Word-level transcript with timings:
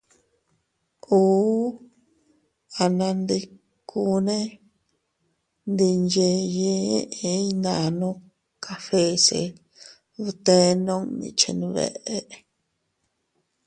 Ùu 1.17 1.67
anandikuune 2.83 4.37
ndi 5.69 5.87
nyeyee 6.09 6.97
eʼe 7.17 7.31
iynannu 7.43 8.09
cafèse 8.63 9.13
se 9.25 9.41
bte 10.25 10.55
nunni 10.85 11.27
chenbeʼe. 11.39 11.87